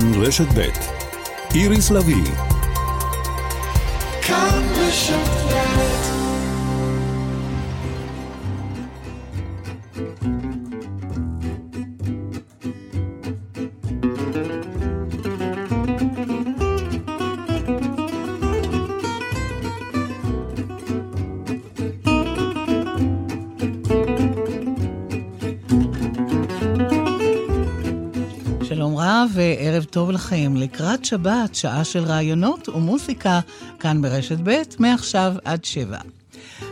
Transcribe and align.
כאן 0.00 0.22
רשת 0.22 0.46
ב' 0.54 0.60
איריס 1.54 1.90
לביא. 1.90 2.24
כאן 4.22 4.62
רשת 4.76 5.93
וערב 29.34 29.84
טוב 29.84 30.10
לכם. 30.10 30.54
לקראת 30.56 31.04
שבת, 31.04 31.54
שעה 31.54 31.84
של 31.84 32.04
רעיונות 32.04 32.68
ומוסיקה, 32.68 33.40
כאן 33.80 34.02
ברשת 34.02 34.38
ב', 34.44 34.62
מעכשיו 34.78 35.34
עד 35.44 35.64
שבע. 35.64 35.98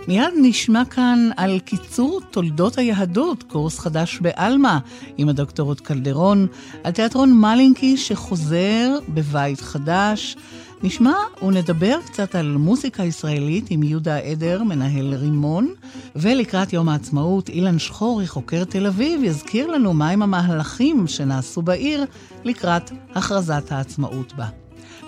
מיד 0.08 0.32
נשמע 0.42 0.84
כאן 0.84 1.30
על 1.36 1.58
קיצור 1.58 2.20
תולדות 2.30 2.78
היהדות, 2.78 3.42
קורס 3.42 3.78
חדש 3.78 4.18
בעלמא, 4.20 4.78
עם 5.18 5.28
הדוקטורות 5.28 5.80
קלדרון, 5.80 6.46
על 6.84 6.92
תיאטרון 6.92 7.32
מלינקי 7.32 7.96
שחוזר 7.96 8.98
בבית 9.08 9.60
חדש. 9.60 10.36
נשמע 10.84 11.14
ונדבר 11.42 11.98
קצת 12.06 12.34
על 12.34 12.56
מוזיקה 12.56 13.04
ישראלית 13.04 13.66
עם 13.70 13.82
יהודה 13.82 14.16
עדר, 14.16 14.62
מנהל 14.62 15.14
רימון, 15.14 15.74
ולקראת 16.16 16.72
יום 16.72 16.88
העצמאות, 16.88 17.48
אילן 17.48 17.78
שחורי, 17.78 18.26
חוקר 18.26 18.64
תל 18.64 18.86
אביב, 18.86 19.24
יזכיר 19.24 19.66
לנו 19.66 19.92
מהם 19.92 20.22
המהלכים 20.22 21.06
שנעשו 21.06 21.62
בעיר 21.62 22.04
לקראת 22.44 22.90
הכרזת 23.14 23.72
העצמאות 23.72 24.32
בה. 24.32 24.46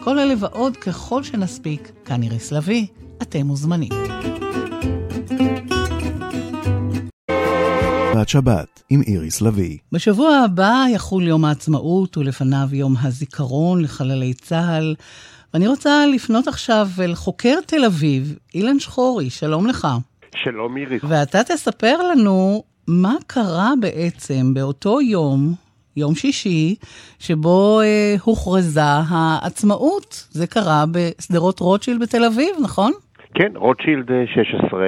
כל 0.01 0.19
אלה 0.19 0.35
ועוד 0.39 0.77
ככל 0.77 1.23
שנספיק, 1.23 1.93
כאן 2.05 2.23
איריס 2.23 2.53
לביא, 2.53 2.87
אתם 3.23 3.47
מוזמנים. 3.47 3.93
שבת 8.15 8.29
שבת 8.29 8.83
עם 8.91 9.03
איריס 9.07 9.41
לביא. 9.41 9.79
בשבוע 9.93 10.37
הבא 10.37 10.85
יחול 10.95 11.29
יום 11.29 11.45
העצמאות 11.45 12.17
ולפניו 12.17 12.69
יום 12.73 12.95
הזיכרון 13.03 13.83
לחללי 13.83 14.35
צה"ל. 14.35 14.95
ואני 15.55 15.69
רוצה 15.69 15.91
לפנות 16.15 16.47
עכשיו 16.49 16.87
אל 17.05 17.15
חוקר 17.15 17.55
תל 17.67 17.85
אביב, 17.85 18.39
אילן 18.55 18.79
שחורי, 18.79 19.31
שלום 19.31 19.67
לך. 19.67 19.87
שלום 20.35 20.77
איריס. 20.77 21.05
ואתה 21.05 21.39
תספר 21.39 21.97
לנו 22.11 22.63
מה 22.89 23.15
קרה 23.27 23.71
בעצם 23.81 24.55
באותו 24.55 25.01
יום, 25.01 25.39
יום 25.97 26.15
שישי, 26.15 26.75
שבו 27.19 27.81
אה, 27.81 28.15
הוכרזה 28.25 28.81
העצמאות. 29.09 30.29
זה 30.31 30.47
קרה 30.47 30.85
בשדרות 30.95 31.61
רוטשילד 31.61 32.03
בתל 32.03 32.25
אביב, 32.25 32.55
נכון? 32.63 32.93
כן, 33.35 33.53
רוטשילד 33.55 34.11
16, 34.35 34.81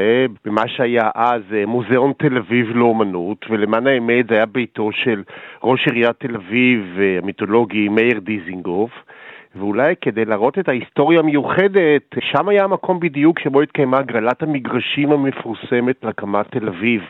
במה 0.44 0.68
שהיה 0.68 1.10
אז 1.14 1.42
אה, 1.54 1.66
מוזיאון 1.66 2.12
תל 2.18 2.36
אביב 2.36 2.66
לאומנות, 2.68 3.46
ולמען 3.50 3.86
האמת 3.86 4.26
זה 4.28 4.34
היה 4.34 4.46
ביתו 4.46 4.90
של 5.04 5.22
ראש 5.62 5.86
עיריית 5.86 6.16
תל 6.18 6.34
אביב 6.34 6.80
אה, 6.98 7.18
המיתולוגי 7.22 7.88
מאיר 7.88 8.18
דיזינגוף. 8.20 8.90
ואולי 9.58 9.94
כדי 10.00 10.24
להראות 10.24 10.58
את 10.58 10.68
ההיסטוריה 10.68 11.20
המיוחדת, 11.20 12.02
שם 12.20 12.48
היה 12.48 12.64
המקום 12.64 13.00
בדיוק 13.00 13.38
שבו 13.38 13.60
התקיימה 13.60 13.98
הגרלת 13.98 14.42
המגרשים 14.42 15.12
המפורסמת 15.12 16.04
להקמת 16.04 16.46
תל 16.50 16.68
אביב, 16.68 17.02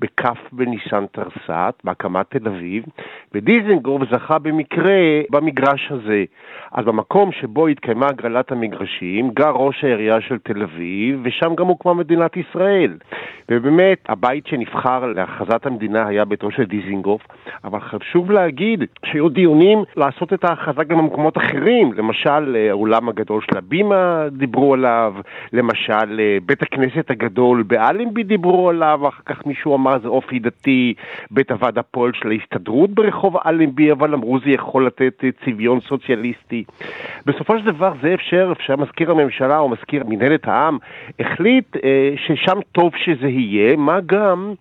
בכ' 0.00 0.24
בניסן 0.52 1.04
תרס"ט, 1.12 1.84
בהקמת 1.84 2.26
תל 2.30 2.48
אביב, 2.48 2.84
ודיזנגוף 3.34 4.02
זכה 4.10 4.38
במקרה 4.38 5.20
במגרש 5.30 5.88
הזה. 5.90 6.24
אז 6.72 6.84
במקום 6.84 7.32
שבו 7.32 7.66
התקיימה 7.66 8.06
הגרלת 8.06 8.52
המגרשים, 8.52 9.30
גר 9.30 9.50
ראש 9.50 9.84
העירייה 9.84 10.20
של 10.20 10.38
תל 10.38 10.62
אביב, 10.62 11.20
ושם 11.24 11.54
גם 11.54 11.66
הוקמה 11.66 11.94
מדינת 11.94 12.36
ישראל. 12.36 12.96
ובאמת, 13.50 13.98
הבית 14.08 14.46
שנבחר 14.46 15.06
להכרזת 15.06 15.66
המדינה 15.66 16.06
היה 16.06 16.24
ביתו 16.24 16.50
של 16.50 16.64
דיזינגוף, 16.64 17.22
אבל 17.64 17.80
חשוב 17.80 18.30
להגיד 18.30 18.84
שהיו 19.04 19.28
דיונים 19.28 19.84
לעשות 19.96 20.32
את 20.32 20.44
ההכרזה 20.44 20.84
גם 20.84 20.98
במקומות 20.98 21.38
אחרים, 21.38 21.90
למשל 21.96 22.56
האולם 22.70 23.08
הגדול 23.08 23.40
של 23.50 23.58
הבימה 23.58 24.26
דיברו 24.30 24.74
עליו, 24.74 25.14
למשל 25.52 26.20
בית 26.46 26.62
הכנסת 26.62 27.10
הגדול 27.10 27.62
באלנבי 27.62 28.22
דיברו 28.22 28.70
עליו, 28.70 29.08
אחר 29.08 29.22
כך 29.26 29.46
מישהו 29.46 29.74
אמר 29.76 29.98
זה 30.02 30.08
אופי 30.08 30.38
דתי, 30.38 30.94
בית 31.30 31.50
הוועד 31.50 31.78
הפועל 31.78 32.12
של 32.14 32.30
ההסתדרות 32.30 32.90
ברחוב 32.90 33.36
אלנבי, 33.46 33.92
אבל 33.92 34.14
אמרו 34.14 34.38
זה 34.38 34.50
יכול 34.50 34.86
לתת 34.86 35.24
צביון 35.44 35.80
סוציאליסטי. 35.80 36.64
בסופו 37.26 37.58
של 37.58 37.64
דבר 37.64 37.92
זה 38.02 38.14
אפשר, 38.14 38.52
אפשר 38.52 38.76
מזכיר 38.76 39.10
הממשלה 39.10 39.58
או 39.58 39.68
מזכיר 39.68 40.04
מנהלת 40.08 40.48
העם, 40.48 40.78
החליט 41.20 41.76
אה, 41.84 42.14
ששם 42.16 42.58
טוב 42.72 42.92
שזה 42.96 43.28
יהיה, 43.28 43.76
מה 43.76 44.00
גם 44.06 44.54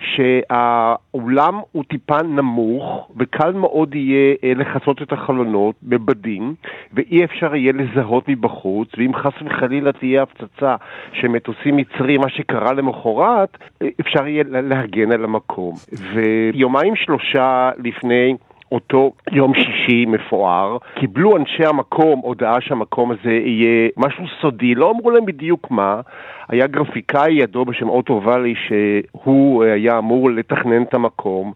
שהאולם 0.00 1.60
הוא 1.72 1.84
טיפה 1.84 2.22
נמוך 2.22 3.10
וקל 3.16 3.52
מאוד 3.52 3.94
יהיה 3.94 4.34
אה, 4.44 4.52
לכסות 4.56 5.02
את 5.02 5.12
החלונות 5.12 5.74
בבדים 5.82 6.54
ואי 6.92 7.24
אפשר 7.24 7.54
יהיה 7.54 7.72
לזהות 7.72 8.28
מבחוץ 8.28 8.88
ואם 8.98 9.14
חס 9.14 9.32
וחלילה 9.46 9.92
תהיה 9.92 10.22
הפצצה 10.22 10.76
של 11.12 11.28
מטוסים 11.28 11.76
מה 12.20 12.28
שקרה 12.28 12.72
למחרת, 12.72 13.58
אה, 13.82 13.88
אפשר 14.00 14.26
יהיה 14.26 14.44
להגן 14.48 15.12
על 15.12 15.24
המקום. 15.24 15.74
ויומיים 16.12 16.96
שלושה 16.96 17.70
לפני 17.78 18.36
אותו 18.72 19.12
יום 19.32 19.54
שישי 19.54 20.06
מפואר, 20.06 20.76
קיבלו 20.94 21.36
אנשי 21.36 21.64
המקום 21.66 22.20
הודעה 22.20 22.60
שהמקום 22.60 23.10
הזה 23.10 23.32
יהיה 23.32 23.88
משהו 23.96 24.24
סודי, 24.40 24.74
לא 24.74 24.90
אמרו 24.90 25.10
להם 25.10 25.26
בדיוק 25.26 25.70
מה. 25.70 26.00
היה 26.48 26.66
גרפיקאי 26.66 27.32
ידו 27.32 27.64
בשם 27.64 27.88
אוטו 27.88 28.22
ואלי 28.24 28.54
שהוא 28.66 29.64
היה 29.64 29.98
אמור 29.98 30.30
לתכנן 30.30 30.82
את 30.82 30.94
המקום. 30.94 31.52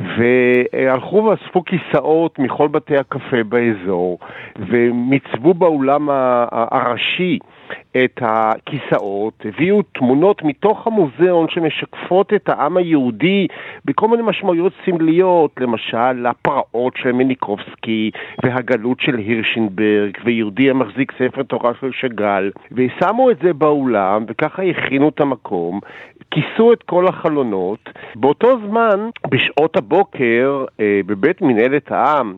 והלכו 0.00 1.16
ואספו 1.16 1.62
כיסאות 1.64 2.38
מכל 2.38 2.68
בתי 2.68 2.96
הקפה 2.96 3.44
באזור, 3.48 4.18
ומיצבו 4.56 5.54
באולם 5.54 6.08
הראשי 6.50 7.38
את 8.04 8.20
הכיסאות, 8.20 9.42
הביאו 9.44 9.82
תמונות 9.82 10.42
מתוך 10.42 10.86
המוזיאון 10.86 11.46
שמשקפות 11.50 12.32
את 12.34 12.48
העם 12.48 12.76
היהודי 12.76 13.46
בכל 13.84 14.08
מיני 14.08 14.22
משמעויות 14.22 14.72
סמליות, 14.84 15.50
למשל 15.60 16.26
הפרעות 16.26 16.92
של 16.96 17.12
מניקובסקי 17.12 18.10
והגלות 18.42 19.00
של 19.00 19.16
הירשנברג 19.16 20.18
ויהודי 20.24 20.70
המחזיק 20.70 21.12
ספר 21.12 21.42
תורה 21.42 21.72
של 21.80 21.90
שאגאל, 21.92 22.50
ושמו 22.72 23.30
את 23.30 23.36
זה 23.42 23.52
באולם 23.52 24.24
וככה 24.28 24.62
הכינו 24.62 25.08
את 25.08 25.20
המקום, 25.20 25.80
כיסו 26.30 26.72
את 26.72 26.82
כל 26.82 27.08
החלונות. 27.08 27.88
באותו 28.14 28.58
זמן, 28.68 29.08
בשעות 29.28 29.76
הבוקר, 29.76 30.64
אה, 30.80 31.00
בבית 31.06 31.42
מנהלת 31.42 31.92
העם, 31.92 32.36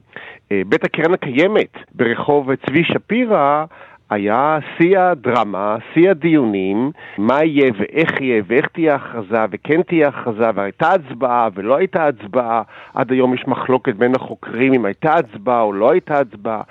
אה, 0.52 0.62
בית 0.66 0.84
הקרן 0.84 1.14
הקיימת 1.14 1.76
ברחוב 1.94 2.54
צבי 2.54 2.84
שפירא, 2.84 3.64
היה 4.10 4.58
שיא 4.76 4.98
הדרמה, 4.98 5.76
שיא 5.94 6.10
הדיונים, 6.10 6.90
מה 7.18 7.44
יהיה 7.44 7.72
ואיך 7.78 8.20
יהיה 8.20 8.42
ואיך 8.46 8.66
תהיה 8.66 8.94
הכרזה 8.94 9.44
וכן 9.50 9.82
תהיה 9.82 10.08
הכרזה 10.08 10.50
והייתה 10.54 10.92
הצבעה 10.92 11.48
ולא 11.54 11.76
הייתה 11.76 12.06
הצבעה, 12.06 12.62
עד 12.94 13.12
היום 13.12 13.34
יש 13.34 13.44
מחלוקת 13.46 13.94
בין 13.94 14.14
החוקרים 14.14 14.74
אם 14.74 14.84
הייתה 14.84 15.14
הצבעה 15.14 15.62
או 15.62 15.72
לא 15.72 15.90
הייתה 15.90 16.18
הצבעה. 16.18 16.62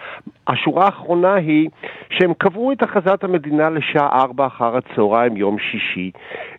השורה 0.47 0.86
האחרונה 0.86 1.34
היא 1.34 1.70
שהם 2.17 2.33
קבעו 2.38 2.72
את 2.72 2.83
הכרזת 2.83 3.23
המדינה 3.23 3.69
לשעה 3.69 4.09
ארבע 4.22 4.47
אחר 4.47 4.78
הצהריים 4.78 5.37
יום 5.37 5.58
שישי, 5.59 6.11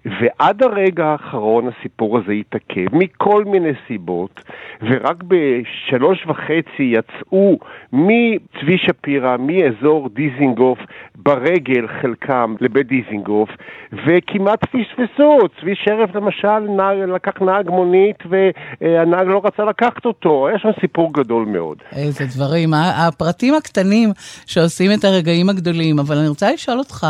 ועד 0.05 0.63
הרגע 0.63 1.07
האחרון 1.07 1.69
הסיפור 1.69 2.19
הזה 2.19 2.33
התעכב 2.33 2.87
מכל 2.93 3.45
מיני 3.45 3.73
סיבות, 3.87 4.41
ורק 4.83 5.23
בשלוש 5.23 6.27
וחצי 6.27 6.93
יצאו 6.93 7.59
מצבי 7.93 8.79
שפירא, 8.79 9.37
מאזור 9.39 10.09
דיזינגוף, 10.09 10.79
ברגל 11.17 11.89
חלקם 12.03 12.55
לבית 12.61 12.87
דיזינגוף, 12.87 13.49
וכמעט 13.93 14.65
פספסו. 14.65 15.39
צבי 15.61 15.75
שרף 15.75 16.15
למשל 16.15 16.59
נהג, 16.59 16.99
לקח 16.99 17.43
נהג 17.43 17.71
מונית 17.71 18.17
והנהג 18.31 19.27
לא 19.27 19.41
רצה 19.45 19.65
לקחת 19.65 20.05
אותו, 20.05 20.49
היה 20.49 20.59
שם 20.59 20.69
סיפור 20.81 21.13
גדול 21.13 21.45
מאוד. 21.45 21.79
איזה 21.97 22.25
דברים, 22.37 22.71
הפרטים 22.75 23.55
הקטנים 23.55 24.09
שעושים 24.47 24.91
את 24.99 25.05
הרגעים 25.05 25.48
הגדולים, 25.49 25.99
אבל 25.99 26.19
אני 26.19 26.29
רוצה 26.29 26.53
לשאול 26.53 26.79
אותך, 26.79 27.07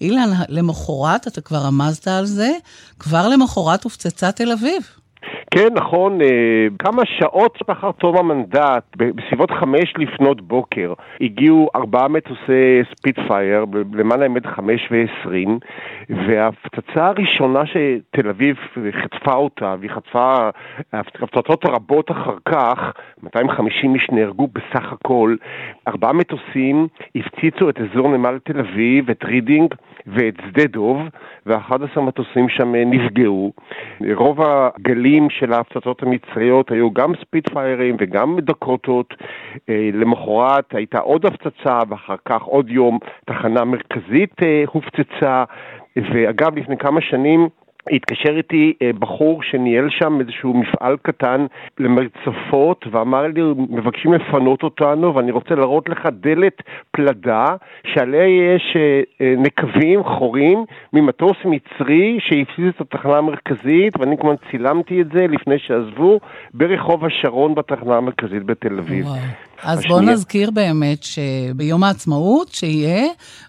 אילן, 0.00 0.30
למחרת, 0.48 1.26
אתה 1.26 1.40
כבר 1.40 1.58
רמזת 1.58 2.08
על 2.08 2.26
זה, 2.26 2.52
כבר 2.98 3.28
למחרת 3.28 3.84
הופצצה 3.84 4.32
תל 4.32 4.52
אביב. 4.52 4.82
כן, 5.58 5.68
נכון, 5.74 6.20
אה, 6.20 6.66
כמה 6.78 7.02
שעות 7.04 7.58
לאחר 7.68 7.92
תום 7.92 8.16
המנדט, 8.16 8.84
בסביבות 8.96 9.50
חמש 9.50 9.94
לפנות 9.98 10.40
בוקר, 10.40 10.92
הגיעו 11.20 11.68
ארבעה 11.76 12.08
מטוסי 12.08 12.80
ספיטפייר, 12.90 13.64
למען 13.92 14.22
האמת 14.22 14.46
חמש 14.46 14.88
ועשרים, 14.90 15.58
וההפצצה 16.10 17.06
הראשונה 17.06 17.66
שתל 17.66 18.28
אביב 18.28 18.56
חטפה 19.02 19.34
אותה, 19.34 19.74
והיא 19.80 19.90
חטפה 19.90 20.48
הפצצות 20.92 21.64
רבות 21.64 22.10
אחר 22.10 22.36
כך, 22.44 22.92
250 23.22 23.94
איש 23.94 24.06
נהרגו 24.12 24.48
בסך 24.52 24.92
הכל, 24.92 25.36
ארבעה 25.88 26.12
מטוסים 26.12 26.88
הפציצו 27.16 27.70
את 27.70 27.80
אזור 27.80 28.08
נמל 28.08 28.38
תל 28.44 28.60
אביב, 28.60 29.10
את 29.10 29.24
רידינג 29.24 29.74
ואת 30.06 30.34
שדה 30.48 30.66
דוב, 30.66 30.98
ו-11 31.46 32.00
מטוסים 32.00 32.48
שם 32.48 32.74
נפגעו. 32.74 33.52
רוב 34.14 34.40
הגלים 34.40 35.30
של 35.30 35.45
ההפצצות 35.52 36.02
המצריות 36.02 36.70
היו 36.70 36.92
גם 36.92 37.12
ספיטפיירים 37.20 37.96
וגם 37.98 38.38
דקוטות. 38.40 39.14
אה, 39.68 39.90
למחרת 39.92 40.74
הייתה 40.74 40.98
עוד 40.98 41.26
הפצצה, 41.26 41.80
ואחר 41.88 42.16
כך 42.24 42.42
עוד 42.42 42.70
יום 42.70 42.98
תחנה 43.24 43.64
מרכזית 43.64 44.42
אה, 44.42 44.64
הופצצה. 44.66 45.44
ואגב, 45.96 46.58
לפני 46.58 46.76
כמה 46.76 47.00
שנים 47.00 47.48
התקשר 47.90 48.36
איתי 48.36 48.72
אה, 48.82 48.90
בחור 48.98 49.42
שניהל 49.42 49.88
שם 49.90 50.20
איזשהו 50.20 50.54
מפעל 50.54 50.96
קטן 51.02 51.46
למרצפות 51.78 52.86
ואמר 52.90 53.26
לי, 53.26 53.42
מבקשים 53.70 54.12
לפנות 54.12 54.62
אותנו 54.62 55.14
ואני 55.14 55.30
רוצה 55.30 55.54
להראות 55.54 55.88
לך 55.88 56.08
דלת 56.12 56.62
פלדה 56.90 57.46
שעליה 57.86 58.54
יש 58.54 58.76
אה, 58.76 59.00
אה, 59.20 59.34
נקבים, 59.38 60.04
חורים, 60.04 60.64
ממטוס 60.92 61.36
מצרי 61.44 62.18
שהפסיד 62.20 62.66
את 62.66 62.80
התחנה 62.80 63.18
המרכזית 63.18 63.96
ואני 63.98 64.16
כמובן 64.16 64.36
צילמתי 64.50 65.00
את 65.00 65.06
זה 65.12 65.26
לפני 65.28 65.58
שעזבו 65.58 66.20
ברחוב 66.54 67.04
השרון 67.04 67.54
בתחנה 67.54 67.96
המרכזית 67.96 68.42
בתל 68.42 68.78
אביב. 68.78 69.06
וואו. 69.06 69.16
אז 69.62 69.82
בוא 69.88 70.00
נזכיר 70.00 70.50
באמת 70.50 71.02
שביום 71.02 71.84
העצמאות, 71.84 72.48
שיהיה 72.48 73.06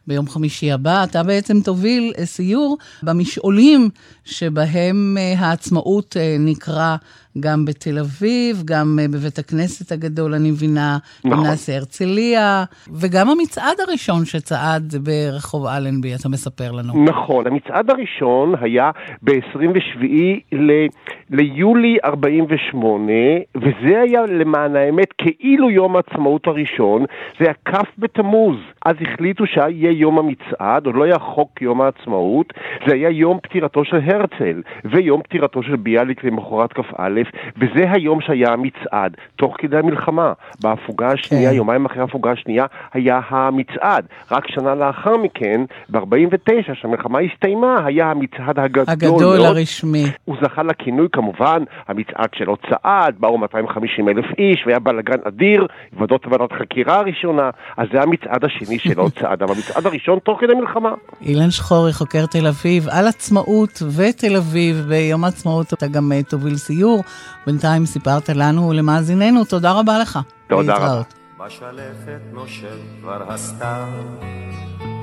ביום 0.07 0.27
חמישי 0.27 0.71
הבא, 0.71 1.03
אתה 1.03 1.23
בעצם 1.23 1.59
תוביל 1.65 2.13
סיור 2.23 2.77
במשעולים 3.03 3.89
שבהם 4.25 5.17
אה, 5.17 5.33
העצמאות 5.39 6.17
אה, 6.17 6.35
נקרא 6.39 6.95
גם 7.39 7.65
בתל 7.65 7.99
אביב, 7.99 8.63
גם 8.65 8.99
אה, 9.01 9.07
בבית 9.07 9.39
הכנסת 9.39 9.91
הגדול, 9.91 10.33
אני 10.33 10.51
מבינה, 10.51 10.97
נכון. 11.25 11.43
בנאסי 11.43 11.73
הרצליה, 11.73 12.63
וגם 12.93 13.29
המצעד 13.29 13.77
הראשון 13.87 14.25
שצעד 14.25 14.93
ברחוב 15.03 15.65
אלנבי, 15.65 16.15
אתה 16.15 16.29
מספר 16.29 16.71
לנו. 16.71 17.05
נכון, 17.05 17.47
המצעד 17.47 17.89
הראשון 17.89 18.53
היה 18.61 18.91
ב-27 19.21 20.03
ל- 20.51 20.87
ליולי 21.29 21.97
48, 22.05 23.13
וזה 23.55 24.01
היה 24.01 24.21
למען 24.25 24.75
האמת 24.75 25.07
כאילו 25.17 25.69
יום 25.69 25.96
העצמאות 25.97 26.47
הראשון, 26.47 27.05
זה 27.39 27.45
היה 27.45 27.53
כ' 27.65 27.83
בתמוז. 27.97 28.57
אז 28.85 28.95
החליטו 29.01 29.47
שיהיה 29.47 29.91
יום 29.91 30.19
המצעד, 30.19 30.85
עוד 30.85 30.95
לא 30.95 31.03
היה 31.03 31.19
חוק 31.19 31.61
יום 31.61 31.81
העצמאות, 31.81 32.53
זה 32.87 32.93
היה 32.93 33.09
יום 33.09 33.39
פטירתו 33.43 33.85
של 33.85 33.99
הרצל, 34.05 34.61
ויום 34.85 35.21
פטירתו 35.21 35.63
של 35.63 35.75
ביאליק 35.75 36.23
למחרת 36.23 36.73
כ"א, 36.73 37.21
וזה 37.57 37.91
היום 37.91 38.21
שהיה 38.21 38.49
המצעד, 38.49 39.17
תוך 39.35 39.55
כדי 39.57 39.77
המלחמה. 39.77 40.33
בהפוגה 40.61 41.07
השנייה, 41.07 41.49
כן. 41.49 41.55
יומיים 41.55 41.85
אחרי 41.85 42.01
ההפוגה 42.01 42.31
השנייה, 42.31 42.65
היה 42.93 43.19
המצעד. 43.29 44.05
רק 44.31 44.47
שנה 44.47 44.75
לאחר 44.75 45.17
מכן, 45.17 45.61
ב-49, 45.89 46.73
כשהמלחמה 46.73 47.19
הסתיימה, 47.19 47.85
היה 47.85 48.11
המצעד 48.11 48.59
הגדול 48.59 48.85
הגדול 48.87 49.37
מאוד. 49.37 49.57
הרשמי. 49.57 50.03
הוא 50.25 50.35
זכה 50.41 50.63
לכינוי 50.63 51.07
כמובן, 51.11 51.63
המצעד 51.87 52.29
של 52.35 52.47
הוצאת, 52.47 53.19
באו 53.19 53.37
250 53.37 54.09
אלף 54.09 54.25
איש, 54.37 54.63
והיה 54.65 54.79
בלאגן 54.79 55.19
אדיר, 55.23 55.67
ועדות 55.93 56.27
ועדת 56.27 56.51
חקירה 56.61 56.99
הראשונה, 56.99 57.49
אז 57.77 57.87
זה 57.91 58.01
המצעד 58.01 58.45
השני 58.45 58.79
של 58.79 58.99
הוצאת, 58.99 59.41
אבל 59.41 59.53
המצעד 59.55 59.85
הראשון 59.85 60.19
תוך 60.19 60.41
כדי 60.41 60.53
מלחמה. 60.53 60.93
אילן 61.21 61.51
שחורי, 61.51 61.93
חוקר 61.93 62.25
תל 62.25 62.47
אביב, 62.47 62.87
על 62.89 63.07
עצמאות 63.07 63.81
ותל 63.97 64.35
אביב, 64.35 64.85
ביום 64.89 65.23
העצמאות 65.23 65.73
אתה 65.73 65.87
גם 65.87 66.11
אה, 66.11 66.23
תוביל 66.23 66.55
סיור. 66.55 67.03
בינתיים 67.45 67.85
סיפרת 67.85 68.29
לנו 68.29 68.69
ולמאזיננו, 68.69 69.45
תודה 69.45 69.71
רבה 69.71 69.99
לך. 69.99 70.19
תודה 70.47 70.75
רבה. 70.75 71.01
בשלפת 71.39 72.21
נושב 72.33 72.77
כבר 73.01 73.31
הסתיו, 73.31 73.87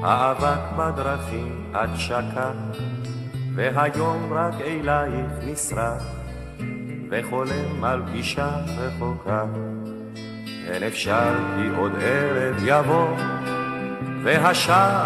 האבק 0.02 0.76
בדרכים 0.78 1.70
עד 1.72 1.90
שקע, 1.96 2.50
והיום 3.54 4.32
רק 4.32 4.54
אלייך 4.60 5.32
נשרף, 5.46 6.02
וחולם 7.10 7.84
על 7.84 8.02
פגישה 8.06 8.48
רחוקה. 8.78 9.44
אין 10.72 10.82
אפשר 10.82 11.34
כי 11.56 11.68
עוד 11.76 11.92
ערב 12.00 12.56
יבוא, 12.64 13.16
והשעה 14.22 15.02